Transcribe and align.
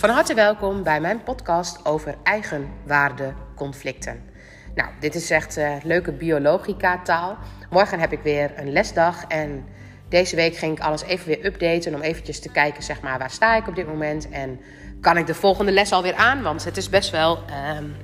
Van 0.00 0.10
harte 0.10 0.34
welkom 0.34 0.82
bij 0.82 1.00
mijn 1.00 1.22
podcast 1.22 1.86
over 1.86 2.14
eigenwaardeconflicten. 2.22 4.22
Nou, 4.74 4.88
dit 5.00 5.14
is 5.14 5.30
echt 5.30 5.58
uh, 5.58 5.72
leuke 5.82 6.12
biologica-taal. 6.12 7.36
Morgen 7.70 8.00
heb 8.00 8.12
ik 8.12 8.20
weer 8.22 8.52
een 8.56 8.72
lesdag 8.72 9.24
en 9.24 9.64
deze 10.08 10.36
week 10.36 10.56
ging 10.56 10.78
ik 10.78 10.84
alles 10.84 11.02
even 11.02 11.26
weer 11.26 11.44
updaten 11.44 11.94
om 11.94 12.00
eventjes 12.00 12.40
te 12.40 12.50
kijken, 12.50 12.82
zeg 12.82 13.00
maar, 13.00 13.18
waar 13.18 13.30
sta 13.30 13.56
ik 13.56 13.68
op 13.68 13.74
dit 13.74 13.86
moment 13.86 14.28
en 14.28 14.60
kan 15.00 15.16
ik 15.16 15.26
de 15.26 15.34
volgende 15.34 15.72
les 15.72 15.92
alweer 15.92 16.14
aan, 16.14 16.42
want 16.42 16.64
het 16.64 16.76
is 16.76 16.88
best 16.88 17.10
wel, 17.10 17.38
um, 17.78 17.96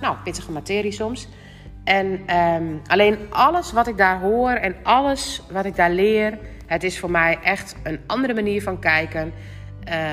nou, 0.00 0.16
pittige 0.24 0.52
materie 0.52 0.92
soms. 0.92 1.28
En 1.84 2.36
um, 2.36 2.80
alleen 2.86 3.18
alles 3.30 3.72
wat 3.72 3.86
ik 3.86 3.96
daar 3.96 4.20
hoor 4.20 4.50
en 4.50 4.76
alles 4.82 5.42
wat 5.50 5.64
ik 5.64 5.76
daar 5.76 5.90
leer, 5.90 6.38
het 6.66 6.84
is 6.84 6.98
voor 6.98 7.10
mij 7.10 7.38
echt 7.42 7.76
een 7.82 8.00
andere 8.06 8.34
manier 8.34 8.62
van 8.62 8.78
kijken. 8.78 9.32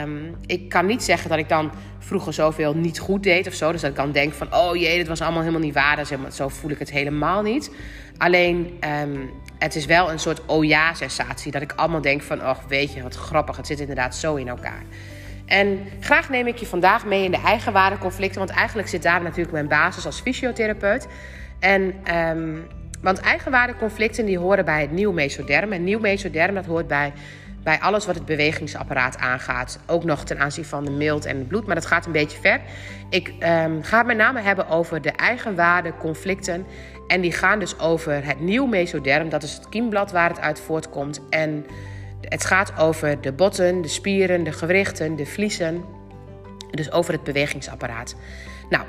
Um, 0.04 0.36
ik 0.46 0.70
kan 0.70 0.86
niet 0.86 1.04
zeggen 1.04 1.30
dat 1.30 1.38
ik 1.38 1.50
dan 1.50 1.72
vroeger 2.00 2.34
zoveel 2.34 2.76
niet 2.76 3.00
goed 3.00 3.24
deed 3.24 3.48
of 3.48 3.54
zo. 3.54 3.72
Dus 3.72 3.82
dat 3.82 3.90
ik 3.90 3.96
dan 3.96 4.12
denk 4.12 4.34
van, 4.34 4.54
oh 4.54 4.76
jee, 4.76 4.98
dit 4.98 5.08
was 5.08 5.22
allemaal 5.22 5.42
helemaal 5.42 5.62
niet 5.62 5.74
waar. 5.74 5.96
Dat 5.96 6.34
zo 6.34 6.48
voel 6.48 6.72
ik 6.72 6.80
het 6.80 6.92
helemaal 6.92 7.42
niet. 7.42 7.72
Alleen, 8.18 8.80
um, 9.02 9.30
het 9.60 9.76
is 9.76 9.86
wel 9.86 10.12
een 10.12 10.20
soort 10.20 10.46
oh 10.46 10.66
ja 10.66 10.94
sensatie. 10.94 11.52
Dat 11.52 11.62
ik 11.62 11.74
allemaal 11.76 12.02
denk 12.02 12.22
van, 12.22 12.42
oh 12.42 12.58
weet 12.68 12.94
je, 12.94 13.04
wat 13.04 13.16
grappig. 13.16 13.58
Het 13.58 13.68
zit 13.68 13.80
inderdaad 13.80 14.16
zo 14.16 14.36
in 14.36 14.48
elkaar. 14.48 14.84
En 15.46 15.80
graag 16.00 16.30
neem 16.30 16.48
ik 16.48 16.58
je 16.58 16.66
vandaag 16.66 17.06
mee 17.06 17.24
in 17.24 17.32
de 17.32 17.42
eigenwaardeconflicten. 17.46 18.40
Want 18.40 18.52
eigenlijk 18.52 18.88
zit 18.88 19.04
daar 19.04 19.24
natuurlijk 19.24 19.52
mijn 19.52 19.68
basis 19.68 20.06
als 20.06 20.22
fysiotherapeut. 20.22 21.08
En... 21.60 21.94
Um, 22.16 22.68
want 23.02 23.20
eigenwaardeconflicten 23.20 24.26
die 24.26 24.40
horen 24.40 24.66
bij 24.66 24.82
het 24.82 24.92
nieuw 24.92 25.12
mesoderm. 25.12 25.72
En 25.72 25.84
nieuw 25.84 26.00
mesoderm 26.00 26.56
dat 26.56 26.66
hoort 26.66 26.88
bij 26.88 27.14
bij 27.68 27.80
alles 27.80 28.06
wat 28.06 28.16
het 28.16 28.26
bewegingsapparaat 28.26 29.18
aangaat. 29.18 29.80
Ook 29.86 30.04
nog 30.04 30.24
ten 30.24 30.40
aanzien 30.40 30.66
van 30.66 30.86
de 30.86 30.92
mild 30.92 31.26
en 31.26 31.38
het 31.38 31.48
bloed, 31.48 31.66
maar 31.66 31.76
dat 31.76 31.86
gaat 31.86 32.06
een 32.06 32.12
beetje 32.12 32.40
ver. 32.40 32.62
Ik 33.10 33.28
um, 33.28 33.84
ga 33.84 33.98
het 33.98 34.08
met 34.08 34.18
name 34.18 34.42
hebben 34.42 34.68
over 34.68 35.02
de 35.02 35.12
eigenwaarde 35.12 35.94
conflicten. 35.98 36.66
En 37.08 37.22
die 37.22 37.32
gaan 37.32 37.60
dus 37.60 37.80
over 37.80 38.26
het 38.26 38.40
nieuw 38.40 38.66
mesoderm, 38.66 39.30
dat 39.30 39.44
is 39.44 39.54
het 39.54 39.70
kiemblad 39.70 40.12
waar 40.12 40.30
het 40.30 40.40
uit 40.40 40.60
voortkomt. 40.60 41.22
En 41.30 41.66
het 42.22 42.46
gaat 42.46 42.80
over 42.80 43.22
de 43.22 43.32
botten, 43.32 43.82
de 43.82 43.88
spieren, 43.88 44.44
de 44.44 44.52
gewrichten, 44.52 45.16
de 45.16 45.26
vliezen. 45.26 45.84
Dus 46.72 46.92
over 46.92 47.14
het 47.14 47.24
bewegingsapparaat. 47.24 48.16
Nou, 48.70 48.84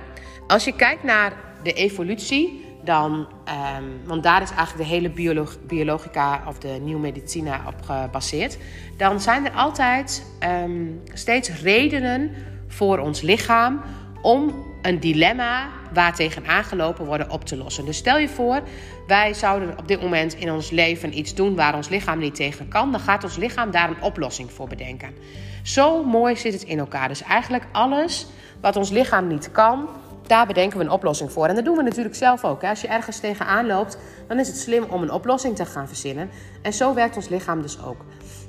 als 0.47 0.64
je 0.64 0.77
kijkt 0.77 1.03
naar 1.03 1.33
de 1.62 1.72
evolutie 1.72 2.64
dan, 2.89 3.12
um, 3.14 4.00
want 4.05 4.22
daar 4.22 4.42
is 4.42 4.50
eigenlijk 4.50 4.89
de 4.89 4.94
hele 4.94 5.11
biolog 5.11 5.56
biologica 5.67 6.42
of 6.47 6.58
de 6.58 6.78
nieuwe 6.83 7.00
medicina 7.00 7.61
op 7.67 7.83
gebaseerd. 7.83 8.58
Dan 8.97 9.20
zijn 9.20 9.47
er 9.47 9.53
altijd 9.53 10.27
um, 10.62 11.03
steeds 11.12 11.61
redenen 11.61 12.31
voor 12.69 12.98
ons 12.98 13.20
lichaam 13.20 13.81
om 14.22 14.66
een 14.83 15.00
dilemma 15.00 15.69
waar 15.92 16.14
tegen 16.14 16.47
aangelopen 16.47 17.05
worden 17.05 17.31
op 17.31 17.44
te 17.44 17.56
lossen. 17.56 17.84
Dus 17.84 17.97
stel 17.97 18.19
je 18.19 18.28
voor, 18.28 18.62
wij 19.06 19.34
zouden 19.34 19.78
op 19.78 19.89
dit 19.89 20.03
moment 20.03 20.34
in 20.34 20.50
ons 20.53 20.70
leven 20.70 21.19
iets 21.19 21.34
doen 21.34 21.55
waar 21.55 21.75
ons 21.75 21.89
lichaam 21.89 22.19
niet 22.19 22.34
tegen 22.34 22.69
kan. 22.69 22.91
Dan 22.91 23.00
gaat 23.00 23.25
ons 23.25 23.36
lichaam 23.36 23.70
daar 23.70 23.89
een 23.89 24.03
oplossing 24.03 24.53
voor 24.53 24.69
bedenken. 24.69 25.14
Zo 25.62 26.05
mooi 26.05 26.36
zit 26.36 26.53
het 26.53 26.62
in 26.62 26.78
elkaar. 26.78 27.09
Dus 27.09 27.22
eigenlijk 27.22 27.64
alles 27.72 28.27
wat 28.61 28.77
ons 28.77 28.91
lichaam 28.91 29.27
niet 29.27 29.50
kan, 29.53 29.89
daar 30.29 30.47
bedenken 30.47 30.79
we 30.79 30.84
een 30.84 30.91
oplossing 30.91 31.33
voor. 31.33 31.47
En 31.47 31.55
dat 31.55 31.65
doen 31.65 31.77
we 31.77 31.83
natuurlijk 31.83 32.15
zelf 32.15 32.45
ook. 32.45 32.65
Als 32.65 32.81
je 32.81 32.89
ergens 32.89 33.19
tegenaan 33.19 33.67
loopt, 33.67 33.98
dan 34.27 34.39
is 34.39 34.47
het 34.47 34.59
slim 34.59 34.84
om 34.84 35.03
een 35.03 35.12
oplossing 35.12 35.57
te 35.57 35.65
gaan 35.65 35.89
verzinnen. 35.89 36.31
En 36.62 36.73
zo 36.73 36.95
werkt 36.95 37.17
ons 37.17 37.29
lichaam 37.29 37.62
dus 37.62 37.84
ook. 37.84 38.05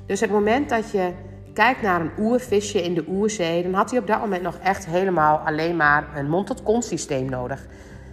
Dus 0.06 0.20
het 0.20 0.30
moment 0.30 0.68
dat 0.68 0.90
je 0.90 1.12
kijkt 1.54 1.82
naar 1.82 2.00
een 2.00 2.10
oervisje 2.18 2.82
in 2.82 2.94
de 2.94 3.04
oerzee, 3.08 3.62
dan 3.62 3.74
had 3.74 3.90
hij 3.90 4.00
op 4.00 4.06
dat 4.06 4.20
moment 4.20 4.42
nog 4.42 4.58
echt 4.62 4.86
helemaal 4.86 5.38
alleen 5.38 5.76
maar 5.76 6.16
een 6.16 6.28
mond-tot-kont 6.28 6.84
systeem 6.84 7.30
nodig. 7.30 7.66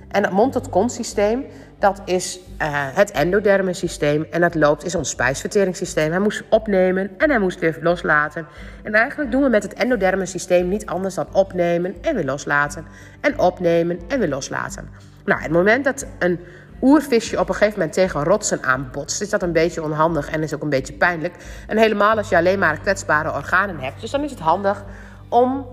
En 0.08 0.24
het 0.24 0.32
mond-tot-kont 0.32 0.92
systeem, 0.92 1.46
dat 1.80 2.02
is 2.06 2.40
uh, 2.62 2.68
het 2.72 3.12
endoderme 3.12 3.74
systeem. 3.74 4.26
En 4.32 4.42
dat 4.42 4.56
loopt 4.56 4.86
is 4.86 4.96
ons 4.96 5.10
spijsverteringssysteem. 5.10 6.12
Hij 6.12 6.20
moest 6.20 6.44
opnemen 6.50 7.10
en 7.18 7.30
hij 7.30 7.40
moest 7.40 7.60
weer 7.60 7.78
loslaten. 7.82 8.48
En 8.84 8.94
eigenlijk 8.94 9.32
doen 9.32 9.44
we 9.44 9.50
met 9.50 9.64
het 9.64 9.74
endoderme 9.74 10.26
systeem 10.26 10.68
niet 10.68 10.86
anders 10.86 11.16
dan 11.16 11.28
opnemen 11.32 11.96
en 12.02 12.16
weer 12.16 12.26
loslaten. 12.26 12.86
En 13.22 13.40
opnemen 13.40 14.00
en 14.08 14.20
weer 14.20 14.30
loslaten. 14.30 14.90
Nou, 15.26 15.42
het 15.42 15.52
moment 15.52 15.84
dat 15.84 16.06
een 16.20 16.40
oervisje 16.82 17.40
op 17.40 17.50
een 17.50 17.56
gegeven 17.56 17.80
moment 17.80 17.94
tegen 17.94 18.24
rotsen 18.24 18.64
aanbotst, 18.64 19.22
is 19.22 19.30
dat 19.30 19.42
een 19.42 19.52
beetje 19.52 19.84
onhandig 19.84 20.30
en 20.30 20.44
is 20.44 20.54
ook 20.54 20.62
een 20.62 20.70
beetje 20.70 20.94
pijnlijk. 20.94 21.36
En 21.68 21.78
helemaal 21.78 22.18
als 22.18 22.30
je 22.30 22.38
alleen 22.38 22.60
maar 22.60 22.80
kwetsbare 22.80 23.34
organen 23.34 23.80
hebt. 23.80 24.02
Dus 24.02 24.12
dan 24.12 24.24
is 24.24 24.32
het 24.32 24.40
handig 24.40 24.84
om 25.30 25.66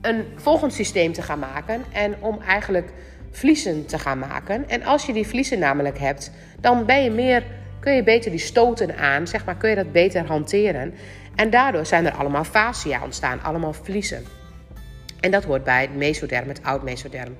een 0.00 0.24
volgend 0.36 0.72
systeem 0.72 1.12
te 1.12 1.22
gaan 1.22 1.38
maken 1.38 1.84
en 1.92 2.14
om 2.20 2.38
eigenlijk 2.46 2.92
vliezen 3.38 3.86
te 3.86 3.98
gaan 3.98 4.18
maken. 4.18 4.68
En 4.68 4.84
als 4.84 5.06
je 5.06 5.12
die 5.12 5.26
vliezen 5.26 5.58
namelijk 5.58 5.98
hebt, 5.98 6.30
dan 6.60 6.84
ben 6.84 7.02
je 7.02 7.10
meer, 7.10 7.42
kun 7.80 7.92
je 7.92 8.02
beter 8.02 8.30
die 8.30 8.40
stoten 8.40 8.96
aan, 8.96 9.26
zeg 9.26 9.44
maar, 9.44 9.56
kun 9.56 9.70
je 9.70 9.76
dat 9.76 9.92
beter 9.92 10.26
hanteren. 10.26 10.94
En 11.34 11.50
daardoor 11.50 11.86
zijn 11.86 12.06
er 12.06 12.12
allemaal 12.12 12.44
fascia 12.44 13.02
ontstaan, 13.02 13.42
allemaal 13.42 13.72
vliezen. 13.72 14.24
En 15.20 15.30
dat 15.30 15.44
hoort 15.44 15.64
bij 15.64 15.80
het 15.80 15.96
mesoderm, 15.96 16.48
het 16.48 16.62
oud 16.62 16.82
mesoderm. 16.82 17.36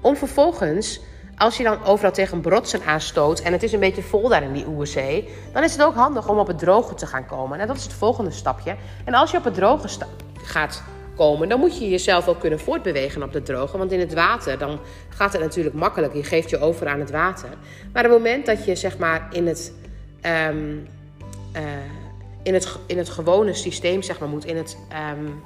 Om 0.00 0.16
vervolgens, 0.16 1.00
als 1.36 1.56
je 1.56 1.64
dan 1.64 1.84
overal 1.84 2.12
tegen 2.12 2.40
brotsen 2.40 2.80
aanstoot 2.86 3.40
en 3.40 3.52
het 3.52 3.62
is 3.62 3.72
een 3.72 3.80
beetje 3.80 4.02
vol 4.02 4.28
daar 4.28 4.42
in 4.42 4.52
die 4.52 4.66
oerzee, 4.66 5.28
dan 5.52 5.62
is 5.62 5.72
het 5.72 5.82
ook 5.82 5.94
handig 5.94 6.28
om 6.28 6.38
op 6.38 6.46
het 6.46 6.58
droge 6.58 6.94
te 6.94 7.06
gaan 7.06 7.26
komen. 7.26 7.60
En 7.60 7.66
dat 7.66 7.76
is 7.76 7.82
het 7.82 7.92
volgende 7.92 8.30
stapje. 8.30 8.76
En 9.04 9.14
als 9.14 9.30
je 9.30 9.36
op 9.36 9.44
het 9.44 9.54
droge 9.54 9.88
gaat 10.42 10.82
dan 11.16 11.60
moet 11.60 11.78
je 11.78 11.88
jezelf 11.88 12.28
ook 12.28 12.40
kunnen 12.40 12.60
voortbewegen 12.60 13.22
op 13.22 13.32
de 13.32 13.42
droge. 13.42 13.78
Want 13.78 13.92
in 13.92 14.00
het 14.00 14.14
water, 14.14 14.58
dan 14.58 14.80
gaat 15.08 15.32
het 15.32 15.42
natuurlijk 15.42 15.74
makkelijk. 15.74 16.14
Je 16.14 16.24
geeft 16.24 16.50
je 16.50 16.58
over 16.58 16.88
aan 16.88 17.00
het 17.00 17.10
water. 17.10 17.48
Maar 17.92 18.04
op 18.04 18.10
het 18.10 18.18
moment 18.18 18.46
dat 18.46 18.64
je 18.64 18.74
zeg 18.74 18.98
maar 18.98 19.28
in 19.30 19.46
het, 19.46 19.72
um, 20.50 20.86
uh, 21.56 21.62
in 22.42 22.54
het, 22.54 22.78
in 22.86 22.98
het 22.98 23.08
gewone 23.08 23.54
systeem 23.54 24.02
zeg 24.02 24.18
maar, 24.18 24.28
moet, 24.28 24.44
in 24.44 24.56
het, 24.56 24.76
um, 25.12 25.42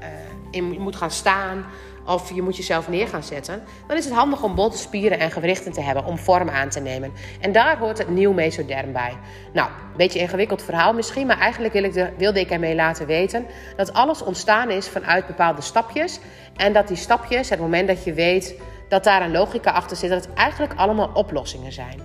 uh, 0.00 0.06
in, 0.50 0.64
moet 0.64 0.96
gaan 0.96 1.10
staan 1.10 1.64
of 2.06 2.34
je 2.34 2.42
moet 2.42 2.56
jezelf 2.56 2.88
neer 2.88 3.08
gaan 3.08 3.22
zetten, 3.22 3.62
dan 3.86 3.96
is 3.96 4.04
het 4.04 4.14
handig 4.14 4.42
om 4.42 4.54
botte 4.54 4.78
spieren 4.78 5.18
en 5.18 5.30
gewrichten 5.30 5.72
te 5.72 5.80
hebben 5.80 6.04
om 6.04 6.18
vorm 6.18 6.48
aan 6.48 6.68
te 6.68 6.80
nemen. 6.80 7.12
En 7.40 7.52
daar 7.52 7.78
hoort 7.78 7.98
het 7.98 8.08
nieuw 8.08 8.32
mesoderm 8.32 8.92
bij. 8.92 9.16
Nou, 9.52 9.68
een 9.68 9.96
beetje 9.96 10.18
een 10.18 10.24
ingewikkeld 10.24 10.62
verhaal 10.62 10.92
misschien, 10.92 11.26
maar 11.26 11.38
eigenlijk 11.38 11.72
wil 11.72 11.84
ik 11.84 11.92
de, 11.92 12.10
wilde 12.16 12.40
ik 12.40 12.50
ermee 12.50 12.74
laten 12.74 13.06
weten 13.06 13.46
dat 13.76 13.92
alles 13.92 14.22
ontstaan 14.22 14.70
is 14.70 14.88
vanuit 14.88 15.26
bepaalde 15.26 15.62
stapjes. 15.62 16.20
En 16.56 16.72
dat 16.72 16.88
die 16.88 16.96
stapjes, 16.96 17.48
het 17.48 17.60
moment 17.60 17.88
dat 17.88 18.04
je 18.04 18.12
weet 18.12 18.54
dat 18.88 19.04
daar 19.04 19.22
een 19.22 19.30
logica 19.30 19.70
achter 19.70 19.96
zit, 19.96 20.10
dat 20.10 20.24
het 20.24 20.34
eigenlijk 20.34 20.72
allemaal 20.76 21.10
oplossingen 21.14 21.72
zijn. 21.72 22.00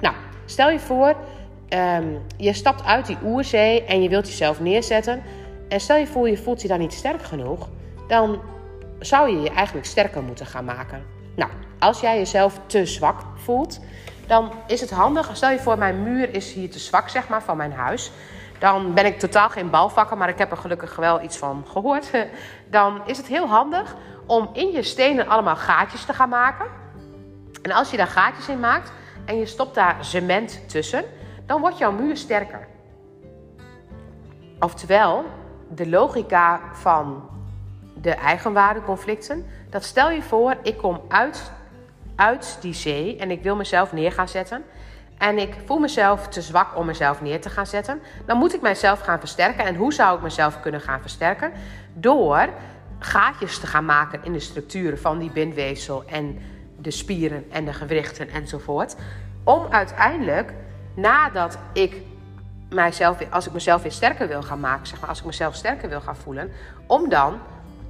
Nou, 0.00 0.14
stel 0.44 0.70
je 0.70 0.78
voor, 0.78 1.16
um, 1.68 2.22
je 2.36 2.52
stapt 2.52 2.84
uit 2.84 3.06
die 3.06 3.18
oerzee 3.24 3.84
en 3.84 4.02
je 4.02 4.08
wilt 4.08 4.28
jezelf 4.28 4.60
neerzetten. 4.60 5.22
En 5.68 5.80
stel 5.80 5.96
je 5.96 6.06
voor, 6.06 6.28
je 6.28 6.36
voelt 6.36 6.62
je 6.62 6.68
dan 6.68 6.78
niet 6.78 6.92
sterk 6.92 7.22
genoeg, 7.22 7.68
dan 8.08 8.40
zou 8.98 9.30
je 9.30 9.40
je 9.40 9.50
eigenlijk 9.50 9.86
sterker 9.86 10.22
moeten 10.22 10.46
gaan 10.46 10.64
maken. 10.64 11.06
Nou, 11.36 11.50
als 11.78 12.00
jij 12.00 12.16
jezelf 12.16 12.60
te 12.66 12.86
zwak 12.86 13.20
voelt, 13.34 13.80
dan 14.26 14.52
is 14.66 14.80
het 14.80 14.90
handig. 14.90 15.30
Stel 15.36 15.50
je 15.50 15.58
voor, 15.58 15.78
mijn 15.78 16.02
muur 16.02 16.34
is 16.34 16.52
hier 16.52 16.70
te 16.70 16.78
zwak, 16.78 17.08
zeg 17.08 17.28
maar, 17.28 17.42
van 17.42 17.56
mijn 17.56 17.72
huis. 17.72 18.12
Dan 18.58 18.94
ben 18.94 19.06
ik 19.06 19.18
totaal 19.18 19.48
geen 19.48 19.70
bouwvakker, 19.70 20.16
maar 20.16 20.28
ik 20.28 20.38
heb 20.38 20.50
er 20.50 20.56
gelukkig 20.56 20.96
wel 20.96 21.22
iets 21.22 21.36
van 21.36 21.64
gehoord. 21.68 22.10
Dan 22.70 23.02
is 23.06 23.16
het 23.16 23.26
heel 23.26 23.46
handig 23.46 23.96
om 24.26 24.50
in 24.52 24.72
je 24.72 24.82
stenen 24.82 25.28
allemaal 25.28 25.56
gaatjes 25.56 26.04
te 26.04 26.12
gaan 26.12 26.28
maken. 26.28 26.66
En 27.62 27.72
als 27.72 27.90
je 27.90 27.96
daar 27.96 28.06
gaatjes 28.06 28.48
in 28.48 28.60
maakt 28.60 28.92
en 29.24 29.38
je 29.38 29.46
stopt 29.46 29.74
daar 29.74 29.96
cement 30.00 30.68
tussen, 30.68 31.04
dan 31.46 31.60
wordt 31.60 31.78
jouw 31.78 31.92
muur 31.92 32.16
sterker. 32.16 32.68
Oftewel, 34.60 35.24
de 35.68 35.88
logica 35.88 36.60
van 36.72 37.28
de 38.06 38.14
eigenwaardeconflicten. 38.14 39.46
Dat 39.70 39.84
stel 39.84 40.10
je 40.10 40.22
voor, 40.22 40.56
ik 40.62 40.76
kom 40.76 41.00
uit, 41.08 41.50
uit 42.16 42.58
die 42.60 42.74
zee 42.74 43.16
en 43.16 43.30
ik 43.30 43.42
wil 43.42 43.56
mezelf 43.56 43.92
neer 43.92 44.12
gaan 44.12 44.28
zetten. 44.28 44.64
En 45.18 45.38
ik 45.38 45.54
voel 45.64 45.78
mezelf 45.78 46.28
te 46.28 46.42
zwak 46.42 46.76
om 46.76 46.86
mezelf 46.86 47.20
neer 47.20 47.40
te 47.40 47.50
gaan 47.50 47.66
zetten. 47.66 48.00
Dan 48.26 48.38
moet 48.38 48.54
ik 48.54 48.60
mijzelf 48.60 49.00
gaan 49.00 49.18
versterken. 49.18 49.64
En 49.64 49.74
hoe 49.74 49.92
zou 49.92 50.16
ik 50.16 50.22
mezelf 50.22 50.60
kunnen 50.60 50.80
gaan 50.80 51.00
versterken? 51.00 51.52
Door 51.94 52.48
gaatjes 52.98 53.58
te 53.58 53.66
gaan 53.66 53.84
maken 53.84 54.20
in 54.22 54.32
de 54.32 54.40
structuren 54.40 54.98
van 54.98 55.18
die 55.18 55.30
bindweefsel 55.30 56.04
en 56.06 56.38
de 56.78 56.90
spieren 56.90 57.44
en 57.50 57.64
de 57.64 57.72
gewrichten 57.72 58.28
enzovoort. 58.30 58.96
Om 59.44 59.66
uiteindelijk, 59.70 60.52
nadat 60.94 61.58
ik 61.72 62.02
mijzelf, 62.70 63.30
als 63.30 63.46
ik 63.46 63.52
mezelf 63.52 63.82
weer 63.82 63.92
sterker 63.92 64.28
wil 64.28 64.42
gaan 64.42 64.60
maken, 64.60 64.86
zeg 64.86 65.00
maar, 65.00 65.08
als 65.08 65.18
ik 65.18 65.24
mezelf 65.24 65.54
sterker 65.54 65.88
wil 65.88 66.00
gaan 66.00 66.16
voelen, 66.16 66.52
om 66.86 67.08
dan 67.08 67.40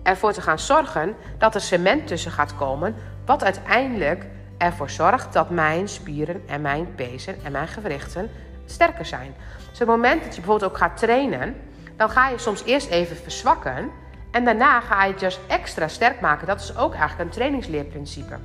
ervoor 0.06 0.32
te 0.32 0.40
gaan 0.40 0.58
zorgen 0.58 1.14
dat 1.38 1.54
er 1.54 1.60
cement 1.60 2.06
tussen 2.06 2.30
gaat 2.30 2.56
komen, 2.56 2.94
wat 3.24 3.44
uiteindelijk 3.44 4.26
ervoor 4.58 4.90
zorgt 4.90 5.32
dat 5.32 5.50
mijn 5.50 5.88
spieren 5.88 6.42
en 6.46 6.60
mijn 6.60 6.94
pezen 6.94 7.44
en 7.44 7.52
mijn 7.52 7.68
gewrichten 7.68 8.30
sterker 8.66 9.06
zijn. 9.06 9.34
Dus 9.70 9.78
het 9.78 9.88
moment 9.88 10.22
dat 10.22 10.34
je 10.34 10.40
bijvoorbeeld 10.40 10.70
ook 10.70 10.78
gaat 10.78 10.96
trainen, 10.96 11.56
dan 11.96 12.10
ga 12.10 12.28
je 12.28 12.38
soms 12.38 12.64
eerst 12.64 12.88
even 12.88 13.16
verzwakken 13.16 13.90
En 14.30 14.44
daarna 14.44 14.80
ga 14.80 15.04
je 15.04 15.10
het 15.10 15.20
dus 15.20 15.38
extra 15.46 15.88
sterk 15.88 16.20
maken. 16.20 16.46
Dat 16.46 16.60
is 16.60 16.76
ook 16.76 16.94
eigenlijk 16.94 17.20
een 17.20 17.36
trainingsleerprincipe. 17.36 18.36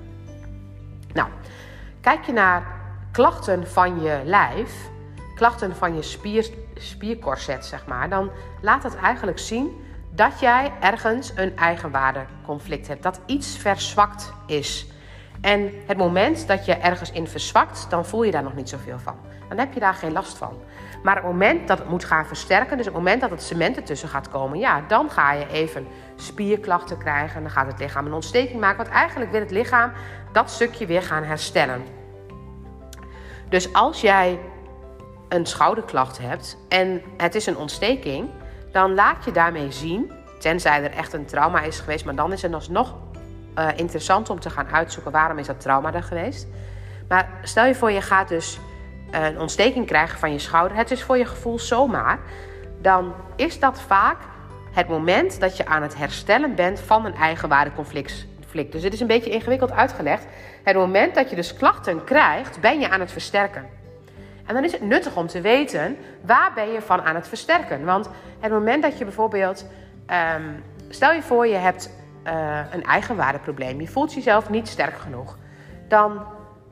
Nou, 1.13 1.30
kijk 2.02 2.25
je 2.25 2.31
naar 2.31 2.63
klachten 3.12 3.68
van 3.68 4.02
je 4.02 4.22
lijf, 4.24 4.90
klachten 5.36 5.75
van 5.75 5.96
je 5.96 6.02
spier, 6.02 6.50
spierkorset, 6.75 7.66
zeg 7.66 7.86
maar, 7.86 8.10
dan 8.10 8.30
laat 8.62 8.84
het 8.84 8.96
eigenlijk 8.96 9.40
zien 9.40 9.81
dat 10.22 10.40
jij 10.40 10.72
ergens 10.80 11.32
een 11.36 11.58
eigenwaardeconflict 11.58 12.88
hebt. 12.88 13.04
Dat 13.04 13.22
iets 13.26 13.58
verzwakt 13.58 14.34
is. 14.46 14.88
En 15.42 15.72
het 15.88 15.98
moment 15.98 16.48
dat 16.48 16.66
je 16.66 16.74
ergens 16.74 17.12
in 17.12 17.28
verzwakt, 17.28 17.90
dan 17.90 18.06
voel 18.06 18.24
je 18.24 18.32
daar 18.32 18.44
nog 18.44 18.56
niet 18.56 18.70
zoveel 18.70 19.00
van. 19.00 19.16
Dan 19.50 19.58
heb 19.58 19.74
je 19.74 19.80
daar 19.80 19.94
geen 19.94 20.12
last 20.12 20.38
van. 20.38 20.58
Maar 21.04 21.16
het 21.16 21.24
moment 21.24 21.68
dat 21.68 21.78
het 21.78 21.90
moet 21.90 22.06
gaan 22.06 22.26
versterken, 22.26 22.78
dus 22.78 22.86
het 22.86 22.96
moment 22.96 23.22
dat 23.22 23.30
het 23.30 23.44
cement 23.44 23.76
ertussen 23.76 24.10
gaat 24.10 24.30
komen, 24.30 24.60
ja, 24.60 24.82
dan 24.88 25.10
ga 25.10 25.34
je 25.34 25.48
even 25.48 25.88
spierklachten 26.16 26.98
krijgen. 26.98 27.36
En 27.36 27.42
dan 27.42 27.52
gaat 27.52 27.68
het 27.68 27.80
lichaam 27.80 28.06
een 28.06 28.14
ontsteking 28.14 28.60
maken. 28.60 28.78
Want 28.78 28.90
eigenlijk 28.90 29.32
wil 29.32 29.40
het 29.40 29.52
lichaam 29.52 29.92
dat 30.32 30.50
stukje 30.50 30.86
weer 30.86 31.04
gaan 31.04 31.24
herstellen. 31.24 31.84
Dus 33.50 33.74
als 33.74 34.02
jij 34.02 34.40
een 35.30 35.46
schouderklacht 35.46 36.18
hebt 36.18 36.58
en 36.70 37.02
het 37.18 37.36
is 37.36 37.46
een 37.46 37.58
ontsteking, 37.58 38.30
dan 38.72 38.94
laat 38.94 39.26
je 39.26 39.32
daarmee 39.32 39.72
zien, 39.72 40.12
tenzij 40.40 40.84
er 40.84 40.92
echt 40.92 41.14
een 41.14 41.26
trauma 41.26 41.62
is 41.62 41.80
geweest, 41.80 42.06
maar 42.06 42.16
dan 42.16 42.32
is 42.32 42.42
het 42.42 42.54
alsnog 42.54 42.96
uh, 43.58 43.68
interessant 43.76 44.30
om 44.30 44.40
te 44.40 44.50
gaan 44.50 44.68
uitzoeken 44.68 45.12
waarom 45.12 45.38
is 45.38 45.48
dat 45.48 45.62
trauma 45.62 45.94
er 45.94 46.04
geweest. 46.04 46.48
Maar 47.08 47.30
stel 47.44 47.66
je 47.66 47.76
voor 47.76 47.92
je 47.92 48.02
gaat 48.02 48.28
dus 48.28 48.60
een 49.12 49.40
ontsteking 49.40 49.86
krijgen 49.86 50.20
van 50.20 50.32
je 50.32 50.40
schouder, 50.40 50.78
het 50.78 50.92
is 50.92 51.04
voor 51.04 51.18
je 51.18 51.26
gevoel 51.26 51.60
zomaar, 51.60 52.20
dan 52.82 53.14
is 53.36 53.60
dat 53.60 53.82
vaak 53.82 54.18
het 54.72 54.88
moment 54.88 55.40
dat 55.40 55.58
je 55.58 55.66
aan 55.66 55.82
het 55.82 55.98
herstellen 55.98 56.56
bent 56.56 56.80
van 56.80 57.06
een 57.06 57.16
eigenwaardeconflict. 57.16 58.26
Dus 58.52 58.84
het 58.84 58.94
is 58.94 59.00
een 59.00 59.08
beetje 59.08 59.30
ingewikkeld 59.30 59.72
uitgelegd. 59.72 60.26
Het 60.64 60.76
moment 60.76 61.16
dat 61.16 61.30
je 61.30 61.36
dus 61.36 61.54
klachten 61.54 62.04
krijgt, 62.04 62.60
ben 62.60 62.80
je 62.80 62.90
aan 62.90 63.00
het 63.00 63.12
versterken. 63.12 63.81
En 64.51 64.57
dan 64.57 64.65
is 64.65 64.71
het 64.71 64.81
nuttig 64.81 65.15
om 65.15 65.27
te 65.27 65.42
weten 65.42 65.98
waar 66.25 66.51
ben 66.56 66.71
je 66.71 66.81
van 66.81 67.01
aan 67.01 67.15
het 67.15 67.27
versterken. 67.27 67.86
Want 67.86 68.09
het 68.39 68.51
moment 68.51 68.83
dat 68.83 68.98
je 68.98 69.03
bijvoorbeeld, 69.03 69.65
ehm, 70.06 70.44
stel 70.89 71.12
je 71.12 71.21
voor 71.21 71.48
je 71.48 71.56
hebt 71.56 71.89
uh, 72.27 72.59
een 72.71 72.83
eigenwaardeprobleem, 72.83 73.81
je 73.81 73.88
voelt 73.88 74.13
jezelf 74.13 74.50
niet 74.50 74.68
sterk 74.68 74.98
genoeg, 74.98 75.38
dan 75.88 76.24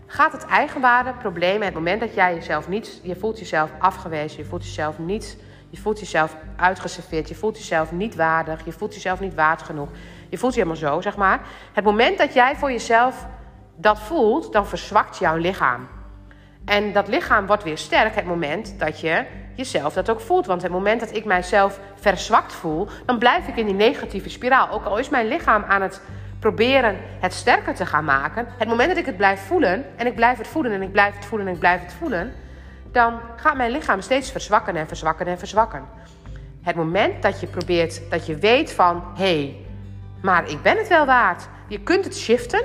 gaat 0.06 0.32
het 0.32 0.46
eigenwaardeprobleem, 0.46 1.62
het 1.62 1.74
moment 1.74 2.00
dat 2.00 2.14
jij 2.14 2.34
jezelf 2.34 2.68
niet, 2.68 3.00
je 3.04 3.16
voelt 3.16 3.40
jezelf 3.40 3.72
afgewezen, 3.80 4.38
je 4.38 4.46
voelt 4.46 4.66
jezelf 4.66 4.98
niet, 4.98 5.38
je 5.70 5.78
voelt 5.78 6.00
jezelf 6.00 6.36
uitgeserveerd, 6.56 7.30
je 7.30 7.36
voelt 7.36 7.58
jezelf 7.58 7.92
niet 7.92 8.16
waardig, 8.16 8.66
je 8.66 8.72
voelt 8.72 8.94
jezelf 8.94 9.20
niet 9.20 9.36
waard 9.36 9.62
genoeg, 9.62 9.90
je 10.30 10.38
voelt 10.38 10.54
je 10.54 10.60
helemaal 10.60 10.82
zo, 10.82 11.02
zeg 11.02 11.18
maar. 11.18 11.40
Het 11.74 11.84
moment 11.84 12.18
dat 12.18 12.34
jij 12.34 12.56
voor 12.56 12.72
jezelf 12.72 13.28
dat 13.76 14.00
voelt, 14.00 14.54
dan 14.54 14.68
verzwakt 14.68 15.18
jouw 15.18 15.36
lichaam. 15.36 15.88
En 16.70 16.94
dat 16.94 17.08
lichaam 17.08 17.46
wordt 17.46 17.64
weer 17.64 17.78
sterk 17.78 18.16
het 18.16 18.26
moment 18.26 18.80
dat 18.80 19.00
je 19.00 19.26
jezelf 19.56 19.94
dat 19.94 20.10
ook 20.10 20.20
voelt. 20.20 20.46
Want 20.46 20.62
het 20.62 20.72
moment 20.72 21.00
dat 21.00 21.16
ik 21.16 21.26
mijzelf 21.26 21.80
verzwakt 21.96 22.54
voel, 22.54 22.88
dan 23.06 23.18
blijf 23.20 23.48
ik 23.48 23.58
in 23.58 23.66
die 23.66 23.76
negatieve 23.76 24.30
spiraal. 24.30 24.70
Ook 24.70 24.86
al 24.86 24.98
is 24.98 25.10
mijn 25.10 25.28
lichaam 25.28 25.64
aan 25.64 25.82
het 25.82 26.02
proberen 26.40 26.98
het 27.20 27.34
sterker 27.34 27.76
te 27.76 27.86
gaan 27.86 28.06
maken. 28.06 28.48
Het 28.58 28.68
moment 28.68 28.90
dat 28.90 28.98
ik 28.98 29.06
het 29.06 29.18
blijf 29.18 29.40
voelen, 29.40 29.86
en 29.96 30.08
ik 30.08 30.16
blijf 30.16 30.38
het 30.38 30.48
voelen 30.48 30.72
en 30.72 30.82
ik 30.82 30.92
blijf 30.92 31.16
het 31.16 31.26
voelen 31.26 31.48
en 31.48 31.54
ik 31.54 31.60
blijf 31.60 31.82
het 31.82 31.94
voelen, 31.94 32.34
dan 32.92 33.20
gaat 33.36 33.56
mijn 33.56 33.72
lichaam 33.72 34.02
steeds 34.02 34.32
verzwakken 34.32 34.76
en 34.76 34.88
verzwakken 34.88 35.28
en 35.28 35.38
verzwakken. 35.38 35.86
Het 36.62 36.76
moment 36.76 37.22
dat 37.22 37.40
je 37.40 37.48
probeert, 37.48 38.02
dat 38.10 38.26
je 38.26 38.36
weet 38.36 38.72
van 38.72 39.04
hé, 39.16 39.24
hey, 39.24 39.56
maar 40.22 40.50
ik 40.50 40.62
ben 40.62 40.78
het 40.78 40.88
wel 40.88 41.06
waard. 41.06 41.48
Je 41.68 41.80
kunt 41.80 42.04
het 42.04 42.18
shiften 42.18 42.64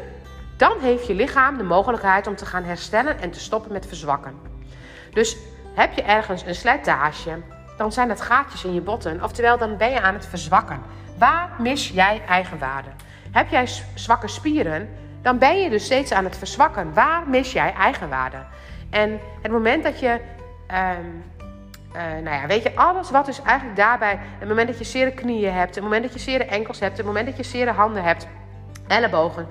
dan 0.56 0.78
heeft 0.80 1.06
je 1.06 1.14
lichaam 1.14 1.56
de 1.56 1.62
mogelijkheid 1.62 2.26
om 2.26 2.36
te 2.36 2.46
gaan 2.46 2.64
herstellen 2.64 3.20
en 3.20 3.30
te 3.30 3.40
stoppen 3.40 3.72
met 3.72 3.86
verzwakken. 3.86 4.34
Dus 5.10 5.36
heb 5.74 5.92
je 5.92 6.02
ergens 6.02 6.46
een 6.46 6.54
slijtage, 6.54 7.38
dan 7.76 7.92
zijn 7.92 8.08
dat 8.08 8.20
gaatjes 8.20 8.64
in 8.64 8.74
je 8.74 8.80
botten. 8.80 9.22
Oftewel, 9.22 9.58
dan 9.58 9.76
ben 9.76 9.90
je 9.90 10.00
aan 10.00 10.14
het 10.14 10.26
verzwakken. 10.26 10.80
Waar 11.18 11.50
mis 11.58 11.88
jij 11.88 12.22
eigenwaarde? 12.28 12.88
Heb 13.30 13.48
jij 13.48 13.68
zwakke 13.94 14.28
spieren, 14.28 14.88
dan 15.22 15.38
ben 15.38 15.60
je 15.60 15.70
dus 15.70 15.84
steeds 15.84 16.12
aan 16.12 16.24
het 16.24 16.36
verzwakken. 16.36 16.94
Waar 16.94 17.28
mis 17.28 17.52
jij 17.52 17.72
eigenwaarde? 17.72 18.36
En 18.90 19.20
het 19.42 19.52
moment 19.52 19.82
dat 19.82 20.00
je, 20.00 20.20
um, 20.68 21.24
nou 22.24 22.36
ja, 22.36 22.46
weet 22.46 22.62
je, 22.62 22.76
alles 22.76 23.10
wat 23.10 23.28
is 23.28 23.40
eigenlijk 23.42 23.76
daarbij, 23.76 24.18
het 24.38 24.48
moment 24.48 24.68
dat 24.68 24.78
je 24.78 24.84
zere 24.84 25.12
knieën 25.12 25.52
hebt, 25.52 25.74
het 25.74 25.84
moment 25.84 26.02
dat 26.02 26.12
je 26.12 26.18
zere 26.18 26.44
enkels 26.44 26.80
hebt, 26.80 26.96
het 26.96 27.06
moment 27.06 27.26
dat 27.26 27.36
je 27.36 27.42
zere 27.42 27.70
handen 27.70 28.02
hebt, 28.02 28.26
ellebogen, 28.86 29.46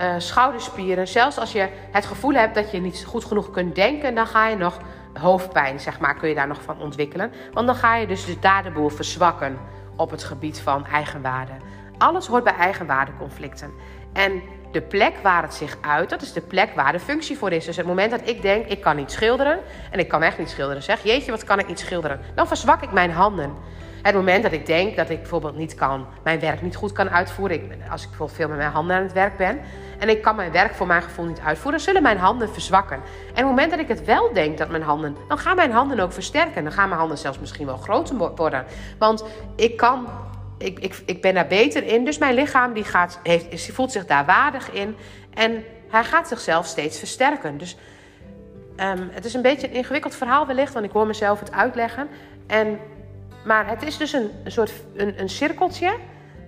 uh, 0.00 0.14
schouderspieren. 0.18 1.08
Zelfs 1.08 1.38
als 1.38 1.52
je 1.52 1.68
het 1.90 2.06
gevoel 2.06 2.32
hebt 2.32 2.54
dat 2.54 2.70
je 2.70 2.80
niet 2.80 3.04
goed 3.06 3.24
genoeg 3.24 3.50
kunt 3.50 3.74
denken, 3.74 4.14
dan 4.14 4.26
ga 4.26 4.48
je 4.48 4.56
nog 4.56 4.78
hoofdpijn, 5.18 5.80
zeg 5.80 6.00
maar, 6.00 6.14
kun 6.14 6.28
je 6.28 6.34
daar 6.34 6.46
nog 6.46 6.62
van 6.62 6.80
ontwikkelen. 6.80 7.32
Want 7.52 7.66
dan 7.66 7.76
ga 7.76 7.96
je 7.96 8.06
dus, 8.06 8.24
de 8.24 8.70
boel 8.74 8.88
verzwakken 8.88 9.58
op 9.96 10.10
het 10.10 10.24
gebied 10.24 10.60
van 10.60 10.86
eigenwaarde. 10.86 11.52
Alles 11.98 12.26
hoort 12.26 12.44
bij 12.44 12.54
eigenwaardeconflicten. 12.54 13.70
En 14.12 14.42
de 14.72 14.80
plek 14.80 15.14
waar 15.22 15.42
het 15.42 15.54
zich 15.54 15.78
uit, 15.80 16.10
dat 16.10 16.22
is 16.22 16.32
de 16.32 16.40
plek 16.40 16.74
waar 16.74 16.92
de 16.92 17.00
functie 17.00 17.38
voor 17.38 17.52
is. 17.52 17.64
Dus 17.64 17.76
het 17.76 17.86
moment 17.86 18.10
dat 18.10 18.28
ik 18.28 18.42
denk, 18.42 18.66
ik 18.66 18.80
kan 18.80 18.96
niet 18.96 19.12
schilderen, 19.12 19.60
en 19.90 19.98
ik 19.98 20.08
kan 20.08 20.22
echt 20.22 20.38
niet 20.38 20.50
schilderen, 20.50 20.82
zeg, 20.82 21.02
jeetje, 21.02 21.30
wat 21.30 21.44
kan 21.44 21.58
ik 21.58 21.68
niet 21.68 21.78
schilderen? 21.78 22.20
Dan 22.34 22.46
verzwak 22.46 22.82
ik 22.82 22.92
mijn 22.92 23.10
handen. 23.10 23.54
Het 24.02 24.14
moment 24.14 24.42
dat 24.42 24.52
ik 24.52 24.66
denk 24.66 24.96
dat 24.96 25.10
ik 25.10 25.18
bijvoorbeeld 25.18 25.56
niet 25.56 25.74
kan, 25.74 26.06
mijn 26.22 26.40
werk 26.40 26.62
niet 26.62 26.76
goed 26.76 26.92
kan 26.92 27.10
uitvoeren. 27.10 27.60
Als 27.90 28.02
ik 28.02 28.08
bijvoorbeeld 28.08 28.38
veel 28.38 28.48
met 28.48 28.56
mijn 28.56 28.70
handen 28.70 28.96
aan 28.96 29.02
het 29.02 29.12
werk 29.12 29.36
ben. 29.36 29.60
En 29.98 30.08
ik 30.08 30.22
kan 30.22 30.36
mijn 30.36 30.52
werk 30.52 30.74
voor 30.74 30.86
mijn 30.86 31.02
gevoel 31.02 31.24
niet 31.24 31.40
uitvoeren. 31.44 31.80
Zullen 31.80 32.02
mijn 32.02 32.18
handen 32.18 32.52
verzwakken. 32.52 32.96
En 32.96 33.30
op 33.30 33.36
het 33.36 33.44
moment 33.44 33.70
dat 33.70 33.80
ik 33.80 33.88
het 33.88 34.04
wel 34.04 34.32
denk 34.32 34.58
dat 34.58 34.68
mijn 34.68 34.82
handen. 34.82 35.16
Dan 35.28 35.38
gaan 35.38 35.56
mijn 35.56 35.72
handen 35.72 36.00
ook 36.00 36.12
versterken. 36.12 36.62
Dan 36.62 36.72
gaan 36.72 36.88
mijn 36.88 37.00
handen 37.00 37.18
zelfs 37.18 37.38
misschien 37.38 37.66
wel 37.66 37.76
groter 37.76 38.16
worden. 38.16 38.64
Want 38.98 39.24
ik 39.56 39.76
kan. 39.76 40.06
Ik, 40.58 40.78
ik, 40.78 41.02
ik 41.06 41.20
ben 41.20 41.34
daar 41.34 41.46
beter 41.46 41.84
in. 41.86 42.04
Dus 42.04 42.18
mijn 42.18 42.34
lichaam 42.34 42.72
die 42.72 42.84
gaat, 42.84 43.20
heeft, 43.22 43.72
voelt 43.72 43.92
zich 43.92 44.06
daar 44.06 44.24
waardig 44.24 44.70
in. 44.70 44.96
En 45.34 45.64
hij 45.88 46.04
gaat 46.04 46.28
zichzelf 46.28 46.66
steeds 46.66 46.98
versterken. 46.98 47.58
Dus 47.58 47.76
um, 48.76 49.08
het 49.12 49.24
is 49.24 49.34
een 49.34 49.42
beetje 49.42 49.68
een 49.68 49.74
ingewikkeld 49.74 50.14
verhaal 50.14 50.46
wellicht. 50.46 50.72
Want 50.72 50.84
ik 50.84 50.92
hoor 50.92 51.06
mezelf 51.06 51.40
het 51.40 51.52
uitleggen. 51.52 52.08
En 52.46 52.78
maar 53.44 53.68
het 53.68 53.82
is 53.82 53.96
dus 53.96 54.12
een, 54.12 54.30
soort 54.46 54.72
een, 54.94 55.20
een 55.20 55.28
cirkeltje 55.28 55.96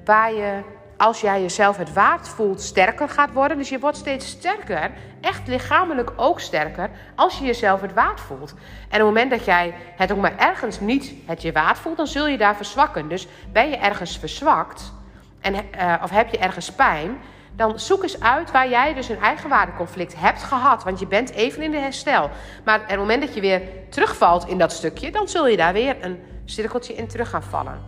waar 0.04 0.32
je, 0.32 0.60
als 0.96 1.20
jij 1.20 1.40
jezelf 1.40 1.76
het 1.76 1.92
waard 1.92 2.28
voelt, 2.28 2.60
sterker 2.60 3.08
gaat 3.08 3.32
worden. 3.32 3.56
Dus 3.56 3.68
je 3.68 3.78
wordt 3.78 3.96
steeds 3.96 4.26
sterker, 4.26 4.90
echt 5.20 5.48
lichamelijk 5.48 6.12
ook 6.16 6.40
sterker, 6.40 6.90
als 7.14 7.38
je 7.38 7.44
jezelf 7.44 7.80
het 7.80 7.92
waard 7.92 8.20
voelt. 8.20 8.50
En 8.50 8.56
op 8.86 8.92
het 8.92 9.02
moment 9.02 9.30
dat 9.30 9.44
jij 9.44 9.74
het 9.96 10.12
ook 10.12 10.20
maar 10.20 10.36
ergens 10.36 10.80
niet 10.80 11.14
het 11.26 11.42
je 11.42 11.52
waard 11.52 11.78
voelt, 11.78 11.96
dan 11.96 12.06
zul 12.06 12.26
je 12.26 12.38
daar 12.38 12.56
verzwakken. 12.56 13.08
Dus 13.08 13.26
ben 13.52 13.68
je 13.68 13.76
ergens 13.76 14.18
verzwakt, 14.18 14.92
en, 15.40 15.54
uh, 15.54 15.94
of 16.02 16.10
heb 16.10 16.28
je 16.28 16.38
ergens 16.38 16.72
pijn, 16.72 17.18
dan 17.56 17.80
zoek 17.80 18.02
eens 18.02 18.20
uit 18.20 18.50
waar 18.50 18.68
jij 18.68 18.94
dus 18.94 19.08
een 19.08 19.20
eigenwaardeconflict 19.20 20.14
hebt 20.16 20.42
gehad. 20.42 20.84
Want 20.84 20.98
je 20.98 21.06
bent 21.06 21.30
even 21.30 21.62
in 21.62 21.70
de 21.70 21.78
herstel. 21.78 22.30
Maar 22.64 22.80
op 22.80 22.88
het 22.88 22.98
moment 22.98 23.22
dat 23.22 23.34
je 23.34 23.40
weer 23.40 23.62
terugvalt 23.88 24.46
in 24.46 24.58
dat 24.58 24.72
stukje, 24.72 25.10
dan 25.10 25.28
zul 25.28 25.46
je 25.46 25.56
daar 25.56 25.72
weer 25.72 25.96
een 26.00 26.22
cirkeltje 26.52 26.94
in 26.94 27.06
terug 27.06 27.30
gaan 27.30 27.42
vallen. 27.42 27.80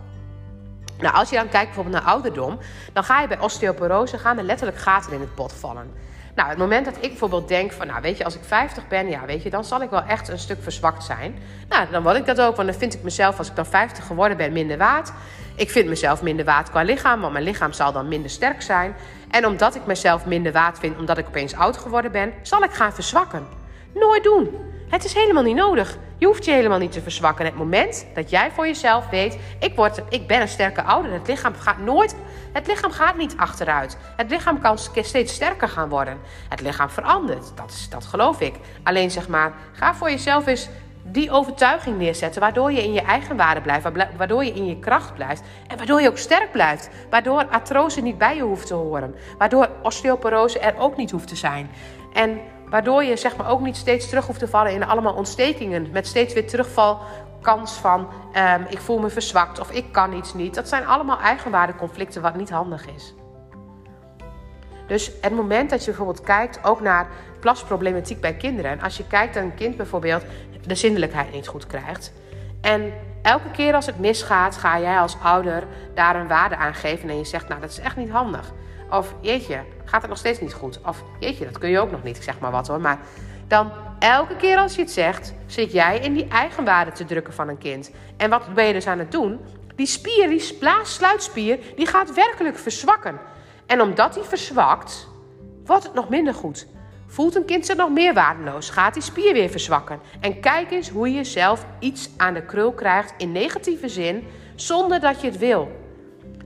Nou, 0.99 1.15
als 1.15 1.29
je 1.29 1.35
dan 1.35 1.49
kijkt 1.49 1.65
bijvoorbeeld 1.65 2.03
naar 2.03 2.13
ouderdom, 2.13 2.59
dan 2.93 3.03
ga 3.03 3.21
je 3.21 3.27
bij 3.27 3.39
osteoporose 3.39 4.17
gaan 4.17 4.37
er 4.37 4.43
letterlijk 4.43 4.79
gaten 4.79 5.13
in 5.13 5.19
het 5.19 5.35
bot 5.35 5.53
vallen. 5.53 5.91
Nou, 6.35 6.49
het 6.49 6.57
moment 6.57 6.85
dat 6.85 6.95
ik 6.95 7.09
bijvoorbeeld 7.09 7.47
denk 7.47 7.71
van, 7.71 7.87
nou 7.87 8.01
weet 8.01 8.17
je, 8.17 8.23
als 8.23 8.35
ik 8.35 8.43
50 8.43 8.87
ben, 8.87 9.09
ja 9.09 9.25
weet 9.25 9.43
je, 9.43 9.49
dan 9.49 9.63
zal 9.63 9.81
ik 9.81 9.89
wel 9.89 10.03
echt 10.03 10.27
een 10.27 10.39
stuk 10.39 10.57
verzwakt 10.61 11.03
zijn. 11.03 11.35
Nou, 11.69 11.87
dan 11.91 12.03
word 12.03 12.15
ik 12.15 12.25
dat 12.25 12.41
ook, 12.41 12.55
want 12.55 12.67
dan 12.67 12.77
vind 12.77 12.93
ik 12.93 13.03
mezelf, 13.03 13.37
als 13.37 13.49
ik 13.49 13.55
dan 13.55 13.65
50 13.65 14.05
geworden 14.05 14.37
ben, 14.37 14.51
minder 14.51 14.77
waard. 14.77 15.11
Ik 15.55 15.69
vind 15.69 15.87
mezelf 15.87 16.21
minder 16.21 16.45
waard 16.45 16.69
qua 16.69 16.81
lichaam, 16.81 17.21
want 17.21 17.33
mijn 17.33 17.45
lichaam 17.45 17.73
zal 17.73 17.91
dan 17.91 18.07
minder 18.07 18.29
sterk 18.29 18.61
zijn. 18.61 18.95
En 19.31 19.45
omdat 19.45 19.75
ik 19.75 19.85
mezelf 19.85 20.25
minder 20.25 20.51
waard 20.51 20.79
vind, 20.79 20.97
omdat 20.97 21.17
ik 21.17 21.27
opeens 21.27 21.55
oud 21.55 21.77
geworden 21.77 22.11
ben, 22.11 22.33
zal 22.41 22.63
ik 22.63 22.71
gaan 22.71 22.93
verzwakken. 22.93 23.47
Nooit 23.93 24.23
doen. 24.23 24.49
Het 24.87 25.03
is 25.03 25.13
helemaal 25.13 25.43
niet 25.43 25.55
nodig. 25.55 25.97
Je 26.17 26.25
hoeft 26.25 26.45
je 26.45 26.51
helemaal 26.51 26.77
niet 26.77 26.91
te 26.91 27.01
verzwakken. 27.01 27.45
Het 27.45 27.55
moment 27.55 28.05
dat 28.13 28.29
jij 28.29 28.51
voor 28.51 28.65
jezelf 28.65 29.09
weet, 29.09 29.37
ik, 29.59 29.75
word, 29.75 30.01
ik 30.09 30.27
ben 30.27 30.41
een 30.41 30.47
sterke 30.47 30.83
ouder. 30.83 31.11
Het 31.11 31.27
lichaam 31.27 31.53
gaat 31.53 31.77
nooit, 31.77 32.15
het 32.51 32.67
lichaam 32.67 32.91
gaat 32.91 33.17
niet 33.17 33.37
achteruit. 33.37 33.97
Het 34.15 34.29
lichaam 34.29 34.61
kan 34.61 34.77
steeds 34.77 35.33
sterker 35.33 35.67
gaan 35.67 35.89
worden. 35.89 36.17
Het 36.49 36.61
lichaam 36.61 36.89
verandert, 36.89 37.51
dat, 37.55 37.71
is, 37.71 37.89
dat 37.89 38.05
geloof 38.05 38.41
ik. 38.41 38.55
Alleen 38.83 39.11
zeg 39.11 39.27
maar, 39.27 39.53
ga 39.71 39.95
voor 39.95 40.09
jezelf 40.09 40.47
eens 40.47 40.69
die 41.03 41.31
overtuiging 41.31 41.97
neerzetten, 41.97 42.41
waardoor 42.41 42.71
je 42.71 42.83
in 42.83 42.93
je 42.93 43.01
eigen 43.01 43.37
waarde 43.37 43.61
blijft, 43.61 43.87
waardoor 44.17 44.45
je 44.45 44.53
in 44.53 44.65
je 44.65 44.79
kracht 44.79 45.13
blijft 45.13 45.43
en 45.67 45.77
waardoor 45.77 46.01
je 46.01 46.09
ook 46.09 46.17
sterk 46.17 46.51
blijft, 46.51 46.89
waardoor 47.09 47.45
artrose 47.45 48.01
niet 48.01 48.17
bij 48.17 48.35
je 48.35 48.41
hoeft 48.41 48.67
te 48.67 48.73
horen, 48.73 49.15
waardoor 49.37 49.69
osteoporose 49.81 50.59
er 50.59 50.77
ook 50.77 50.97
niet 50.97 51.11
hoeft 51.11 51.27
te 51.27 51.35
zijn. 51.35 51.69
En 52.13 52.39
Waardoor 52.69 53.03
je 53.03 53.15
zeg 53.15 53.37
maar 53.37 53.49
ook 53.49 53.61
niet 53.61 53.77
steeds 53.77 54.09
terug 54.09 54.25
hoeft 54.27 54.39
te 54.39 54.47
vallen 54.47 54.71
in 54.71 54.85
allemaal 54.85 55.13
ontstekingen. 55.13 55.91
Met 55.91 56.07
steeds 56.07 56.33
weer 56.33 56.47
terugval 56.47 56.99
kans 57.41 57.73
van 57.73 58.07
ehm, 58.33 58.61
ik 58.69 58.79
voel 58.79 58.99
me 58.99 59.09
verzwakt 59.09 59.59
of 59.59 59.71
ik 59.71 59.85
kan 59.91 60.13
iets 60.13 60.33
niet. 60.33 60.55
Dat 60.55 60.67
zijn 60.67 60.85
allemaal 60.85 61.19
eigenwaardeconflicten 61.19 62.21
wat 62.21 62.35
niet 62.35 62.49
handig 62.49 62.87
is. 62.95 63.13
Dus 64.87 65.11
het 65.21 65.33
moment 65.33 65.69
dat 65.69 65.79
je 65.79 65.85
bijvoorbeeld 65.85 66.21
kijkt 66.21 66.63
ook 66.63 66.81
naar 66.81 67.07
plasproblematiek 67.39 68.21
bij 68.21 68.35
kinderen. 68.35 68.71
En 68.71 68.81
als 68.81 68.97
je 68.97 69.07
kijkt 69.07 69.35
naar 69.35 69.43
een 69.43 69.55
kind 69.55 69.77
bijvoorbeeld 69.77 70.23
de 70.67 70.75
zindelijkheid 70.75 71.31
niet 71.31 71.47
goed 71.47 71.67
krijgt. 71.67 72.13
En 72.61 72.93
elke 73.21 73.51
keer 73.51 73.73
als 73.73 73.85
het 73.85 73.99
misgaat, 73.99 74.57
ga 74.57 74.79
jij 74.79 74.99
als 74.99 75.17
ouder 75.23 75.63
daar 75.93 76.15
een 76.15 76.27
waarde 76.27 76.55
aan 76.55 76.73
geven. 76.73 77.09
En 77.09 77.17
je 77.17 77.25
zegt, 77.25 77.47
nou 77.47 77.61
dat 77.61 77.69
is 77.69 77.79
echt 77.79 77.95
niet 77.95 78.09
handig. 78.09 78.53
Of 78.89 79.13
jeetje, 79.19 79.63
gaat 79.85 80.01
het 80.01 80.09
nog 80.09 80.19
steeds 80.19 80.39
niet 80.39 80.53
goed? 80.53 80.79
Of 80.85 81.03
jeetje, 81.19 81.45
dat 81.45 81.57
kun 81.57 81.69
je 81.69 81.79
ook 81.79 81.91
nog 81.91 82.03
niet, 82.03 82.17
zeg 82.23 82.39
maar 82.39 82.51
wat 82.51 82.67
hoor. 82.67 82.81
Maar 82.81 82.99
dan 83.47 83.71
elke 83.99 84.35
keer 84.35 84.57
als 84.57 84.75
je 84.75 84.81
het 84.81 84.91
zegt, 84.91 85.33
zit 85.45 85.71
jij 85.71 85.99
in 85.99 86.13
die 86.13 86.27
eigenwaarde 86.27 86.91
te 86.91 87.05
drukken 87.05 87.33
van 87.33 87.47
een 87.47 87.57
kind. 87.57 87.91
En 88.17 88.29
wat 88.29 88.53
ben 88.53 88.65
je 88.65 88.73
dus 88.73 88.87
aan 88.87 88.99
het 88.99 89.11
doen? 89.11 89.39
Die 89.75 89.85
spier, 89.85 90.29
die 90.29 90.53
sluitspier, 90.83 91.59
die 91.75 91.87
gaat 91.87 92.13
werkelijk 92.13 92.57
verzwakken. 92.57 93.19
En 93.65 93.81
omdat 93.81 94.13
die 94.13 94.23
verzwakt, 94.23 95.07
wordt 95.65 95.83
het 95.83 95.93
nog 95.93 96.09
minder 96.09 96.33
goed. 96.33 96.67
Voelt 97.07 97.35
een 97.35 97.45
kind 97.45 97.65
zich 97.65 97.75
nog 97.75 97.89
meer 97.89 98.13
waardeloos, 98.13 98.69
gaat 98.69 98.93
die 98.93 99.03
spier 99.03 99.33
weer 99.33 99.49
verzwakken. 99.49 99.99
En 100.19 100.39
kijk 100.39 100.71
eens 100.71 100.89
hoe 100.89 101.13
je 101.13 101.23
zelf 101.23 101.65
iets 101.79 102.09
aan 102.17 102.33
de 102.33 102.41
krul 102.41 102.71
krijgt 102.71 103.13
in 103.17 103.31
negatieve 103.31 103.89
zin, 103.89 104.27
zonder 104.55 104.99
dat 104.99 105.21
je 105.21 105.27
het 105.27 105.37
wil. 105.37 105.84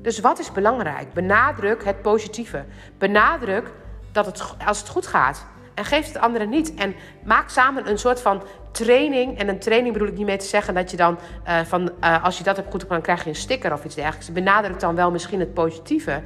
Dus 0.01 0.20
wat 0.20 0.39
is 0.39 0.51
belangrijk? 0.51 1.13
Benadruk 1.13 1.84
het 1.84 2.01
positieve. 2.01 2.65
Benadruk 2.98 3.72
dat 4.12 4.25
het, 4.25 4.56
als 4.65 4.79
het 4.79 4.89
goed 4.89 5.08
gaat. 5.08 5.46
En 5.74 5.86
geef 5.86 6.08
het 6.08 6.18
anderen 6.18 6.50
niet. 6.50 6.74
En 6.74 6.96
maak 7.24 7.50
samen 7.50 7.89
een 7.89 8.00
soort 8.00 8.22
van 8.22 8.44
training. 8.72 9.38
En 9.38 9.48
een 9.48 9.60
training 9.60 9.94
bedoel 9.94 10.08
ik 10.08 10.18
niet 10.18 10.25
mee 10.25 10.38
te 10.38 10.46
zeggen 10.46 10.74
dat 10.74 10.91
je 10.91 10.98
dan 10.98 11.18
uh, 11.48 11.60
van 11.60 11.91
uh, 12.03 12.24
als 12.24 12.38
je 12.38 12.44
dat 12.44 12.56
hebt 12.56 12.72
goed 12.72 12.89
dan 12.89 13.01
krijg 13.01 13.24
je 13.24 13.29
een 13.29 13.36
sticker 13.36 13.74
of 13.74 13.86
iets 13.86 13.96
dergelijks. 13.96 14.32
Benadruk 14.32 14.79
dan 14.79 14.96
wel 14.96 15.12
misschien 15.12 15.39
het 15.39 15.53
positieve. 15.53 16.22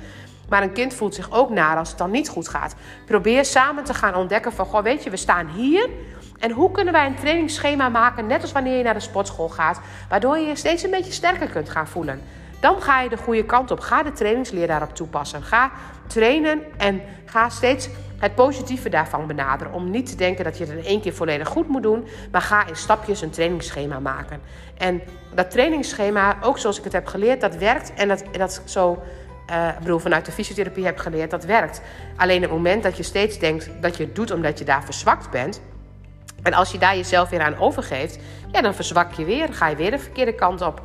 Maar 0.49 0.61
een 0.61 0.73
kind 0.73 0.93
voelt 0.93 1.15
zich 1.15 1.31
ook 1.31 1.49
naar 1.49 1.77
als 1.77 1.89
het 1.89 1.97
dan 1.97 2.11
niet 2.11 2.29
goed 2.29 2.47
gaat. 2.47 2.75
Probeer 3.05 3.45
samen 3.45 3.83
te 3.83 3.93
gaan 3.93 4.15
ontdekken 4.15 4.53
van, 4.53 4.65
goh, 4.65 4.83
weet 4.83 5.03
je, 5.03 5.09
we 5.09 5.17
staan 5.17 5.47
hier. 5.47 5.89
En 6.39 6.51
hoe 6.51 6.71
kunnen 6.71 6.93
wij 6.93 7.05
een 7.05 7.15
trainingsschema 7.15 7.89
maken, 7.89 8.27
net 8.27 8.41
als 8.41 8.51
wanneer 8.51 8.77
je 8.77 8.83
naar 8.83 8.93
de 8.93 8.99
sportschool 8.99 9.49
gaat, 9.49 9.79
waardoor 10.09 10.37
je 10.37 10.47
je 10.47 10.55
steeds 10.55 10.83
een 10.83 10.91
beetje 10.91 11.11
sterker 11.11 11.49
kunt 11.49 11.69
gaan 11.69 11.87
voelen. 11.87 12.21
Dan 12.63 12.81
ga 12.81 13.01
je 13.01 13.09
de 13.09 13.17
goede 13.17 13.45
kant 13.45 13.71
op. 13.71 13.79
Ga 13.79 14.03
de 14.03 14.11
trainingsleer 14.11 14.67
daarop 14.67 14.95
toepassen. 14.95 15.43
Ga 15.43 15.71
trainen 16.07 16.61
en 16.77 17.01
ga 17.25 17.49
steeds 17.49 17.89
het 18.17 18.35
positieve 18.35 18.89
daarvan 18.89 19.27
benaderen. 19.27 19.73
Om 19.73 19.89
niet 19.89 20.05
te 20.09 20.15
denken 20.15 20.43
dat 20.43 20.57
je 20.57 20.65
het 20.65 20.77
in 20.77 20.85
één 20.85 21.01
keer 21.01 21.13
volledig 21.13 21.47
goed 21.47 21.67
moet 21.67 21.83
doen, 21.83 22.07
maar 22.31 22.41
ga 22.41 22.67
in 22.67 22.75
stapjes 22.75 23.21
een 23.21 23.29
trainingsschema 23.29 23.99
maken. 23.99 24.41
En 24.77 25.01
dat 25.35 25.51
trainingsschema, 25.51 26.37
ook 26.41 26.57
zoals 26.57 26.77
ik 26.77 26.83
het 26.83 26.93
heb 26.93 27.07
geleerd, 27.07 27.41
dat 27.41 27.55
werkt 27.55 27.93
en 27.93 28.07
dat, 28.07 28.23
dat 28.31 28.61
zo 28.65 29.03
uh, 29.49 29.67
ik 29.67 29.79
bedoel, 29.79 29.99
vanuit 29.99 30.25
de 30.25 30.31
fysiotherapie 30.31 30.85
heb 30.85 30.97
geleerd, 30.97 31.31
dat 31.31 31.45
werkt. 31.45 31.81
Alleen 32.15 32.41
het 32.41 32.51
moment 32.51 32.83
dat 32.83 32.97
je 32.97 33.03
steeds 33.03 33.39
denkt 33.39 33.69
dat 33.81 33.97
je 33.97 34.03
het 34.03 34.15
doet 34.15 34.31
omdat 34.31 34.59
je 34.59 34.65
daar 34.65 34.83
verzwakt 34.83 35.29
bent. 35.29 35.61
En 36.43 36.53
als 36.53 36.71
je 36.71 36.77
daar 36.77 36.95
jezelf 36.95 37.29
weer 37.29 37.41
aan 37.41 37.57
overgeeft, 37.57 38.19
ja, 38.51 38.61
dan 38.61 38.73
verzwak 38.73 39.11
je 39.13 39.25
weer. 39.25 39.53
ga 39.53 39.67
je 39.67 39.75
weer 39.75 39.91
de 39.91 39.99
verkeerde 39.99 40.33
kant 40.33 40.61
op. 40.61 40.81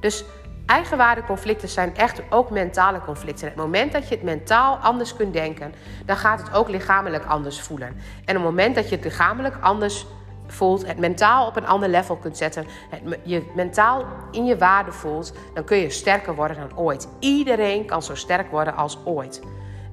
Dus 0.00 0.24
eigenwaardeconflicten 0.66 1.68
zijn 1.68 1.96
echt 1.96 2.22
ook 2.30 2.50
mentale 2.50 3.00
conflicten. 3.00 3.46
En 3.46 3.52
het 3.52 3.62
moment 3.62 3.92
dat 3.92 4.08
je 4.08 4.14
het 4.14 4.24
mentaal 4.24 4.76
anders 4.76 5.16
kunt 5.16 5.32
denken, 5.32 5.74
dan 6.04 6.16
gaat 6.16 6.40
het 6.40 6.54
ook 6.54 6.68
lichamelijk 6.68 7.24
anders 7.24 7.60
voelen. 7.60 7.88
En 8.24 8.36
op 8.36 8.42
het 8.42 8.42
moment 8.42 8.74
dat 8.74 8.88
je 8.88 8.94
het 8.94 9.04
lichamelijk 9.04 9.56
anders 9.60 10.06
voelt, 10.46 10.86
het 10.86 10.98
mentaal 10.98 11.46
op 11.46 11.56
een 11.56 11.66
ander 11.66 11.88
level 11.88 12.16
kunt 12.16 12.36
zetten, 12.36 12.66
het, 12.90 13.18
je 13.22 13.52
mentaal 13.54 14.04
in 14.30 14.44
je 14.44 14.58
waarde 14.58 14.92
voelt, 14.92 15.32
dan 15.54 15.64
kun 15.64 15.76
je 15.76 15.90
sterker 15.90 16.34
worden 16.34 16.56
dan 16.56 16.78
ooit. 16.78 17.08
Iedereen 17.18 17.86
kan 17.86 18.02
zo 18.02 18.14
sterk 18.14 18.50
worden 18.50 18.76
als 18.76 18.98
ooit. 19.04 19.42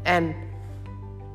En 0.03 0.35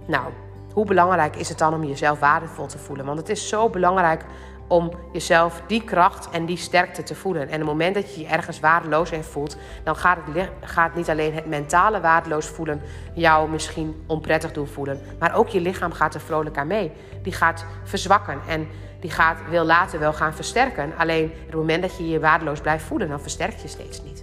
nou, 0.07 0.33
hoe 0.73 0.87
belangrijk 0.87 1.37
is 1.37 1.49
het 1.49 1.59
dan 1.59 1.75
om 1.75 1.85
jezelf 1.85 2.19
waardevol 2.19 2.67
te 2.67 2.79
voelen? 2.79 3.07
Want 3.07 3.19
het 3.19 3.29
is 3.29 3.49
zo 3.49 3.69
belangrijk 3.69 4.25
om 4.69 4.91
jezelf 5.13 5.63
die 5.67 5.85
kracht 5.85 6.31
en 6.31 6.47
die 6.47 6.57
sterkte 6.57 7.03
te 7.03 7.15
voelen. 7.15 7.43
En 7.43 7.49
op 7.49 7.59
het 7.59 7.67
moment 7.67 7.95
dat 7.95 8.15
je 8.15 8.21
je 8.21 8.27
ergens 8.27 8.61
waardeloos 8.61 9.11
in 9.11 9.23
voelt, 9.23 9.57
dan 9.85 9.97
gaat 9.97 10.19
het, 10.33 10.49
gaat 10.61 10.95
niet 10.95 11.11
alleen 11.11 11.35
het 11.35 11.47
mentale 11.47 12.01
waardeloos 12.01 12.47
voelen 12.47 12.81
jou 13.15 13.51
misschien 13.51 14.05
onprettig 14.07 14.53
doen 14.53 14.67
voelen, 14.67 15.01
maar 15.19 15.35
ook 15.35 15.49
je 15.49 15.61
lichaam 15.61 15.93
gaat 15.93 16.15
er 16.15 16.21
vrolijk 16.21 16.57
aan 16.57 16.67
mee. 16.67 16.93
Die 17.23 17.33
gaat 17.33 17.65
verzwakken 17.85 18.41
en 18.49 18.69
die 19.01 19.11
gaat, 19.11 19.39
wil 19.51 19.65
later 19.65 19.99
wel 19.99 20.13
gaan 20.13 20.35
versterken. 20.35 20.93
Alleen 20.97 21.25
op 21.25 21.47
het 21.47 21.55
moment 21.55 21.83
dat 21.83 21.97
je 21.97 22.09
je 22.09 22.21
waardeloos 22.21 22.61
blijft 22.61 22.85
voelen, 22.85 23.09
dan 23.09 23.21
versterk 23.21 23.57
je 23.57 23.69
steeds 23.69 24.03
niet. 24.03 24.23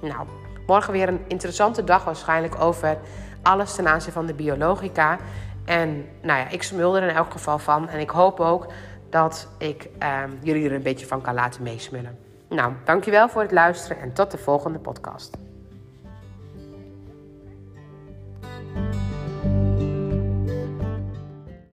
Nou, 0.00 0.26
morgen 0.66 0.92
weer 0.92 1.08
een 1.08 1.24
interessante 1.26 1.84
dag 1.84 2.04
waarschijnlijk 2.04 2.60
over 2.60 2.98
alles 3.42 3.74
ten 3.74 3.88
aanzien 3.88 4.12
van 4.12 4.26
de 4.26 4.34
biologica. 4.34 5.18
En 5.64 6.06
nou 6.22 6.38
ja, 6.38 6.48
ik 6.48 6.62
smul 6.62 6.96
er 6.96 7.02
in 7.02 7.14
elk 7.14 7.32
geval 7.32 7.58
van. 7.58 7.88
En 7.88 8.00
ik 8.00 8.10
hoop 8.10 8.40
ook 8.40 8.66
dat 9.10 9.48
ik 9.58 9.88
ehm, 9.98 10.30
jullie 10.42 10.68
er 10.68 10.74
een 10.74 10.82
beetje 10.82 11.06
van 11.06 11.20
kan 11.20 11.34
laten 11.34 11.62
meesmullen. 11.62 12.18
Nou, 12.48 12.72
dankjewel 12.84 13.28
voor 13.28 13.42
het 13.42 13.52
luisteren 13.52 14.02
en 14.02 14.12
tot 14.12 14.30
de 14.30 14.38
volgende 14.38 14.78
podcast. 14.78 15.36